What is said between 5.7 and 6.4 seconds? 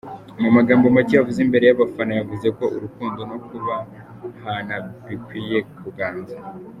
kuganza’.